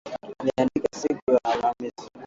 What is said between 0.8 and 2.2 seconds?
siku ya Alhamisi.